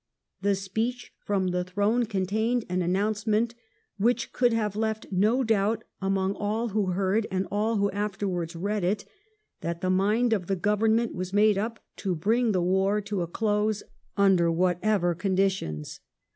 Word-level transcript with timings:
The 0.41 0.55
speech 0.55 1.13
from 1.19 1.49
the 1.49 1.63
throne 1.63 2.07
contained 2.07 2.65
an 2.69 2.81
announcement 2.81 3.53
which 3.99 4.33
could 4.33 4.51
have 4.51 4.75
left 4.75 5.05
no 5.11 5.43
doubt 5.43 5.83
among 6.01 6.33
all 6.33 6.69
who 6.69 6.93
heard 6.93 7.27
and 7.29 7.47
all 7.51 7.75
who 7.77 7.91
afterwards 7.91 8.55
read 8.55 8.83
it, 8.83 9.05
that 9.59 9.81
the 9.81 9.91
mind 9.91 10.33
of 10.33 10.47
the 10.47 10.55
Government 10.55 11.13
was 11.13 11.33
made 11.33 11.59
up 11.59 11.85
to 11.97 12.15
bring 12.15 12.51
the 12.51 12.63
war 12.63 12.99
to 13.01 13.21
a 13.21 13.27
close 13.27 13.83
under 14.17 14.51
whatever 14.51 15.13
conditions. 15.13 15.99